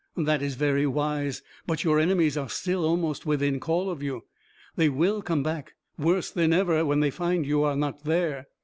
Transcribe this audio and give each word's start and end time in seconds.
"That 0.17 0.41
is 0.41 0.55
very 0.55 0.87
wise. 0.87 1.43
But 1.67 1.83
your 1.83 1.99
enemies 1.99 2.35
are 2.35 2.49
still 2.49 2.85
almost 2.85 3.27
within 3.27 3.59
call 3.59 3.87
of 3.87 4.01
you. 4.01 4.23
They 4.75 4.89
will 4.89 5.21
come 5.21 5.43
back 5.43 5.73
worse 5.95 6.31
than 6.31 6.53
ever 6.53 6.83
when 6.83 7.01
they 7.01 7.11
find 7.11 7.45
you 7.45 7.61
are 7.61 7.75
not 7.75 8.03
there." 8.03 8.47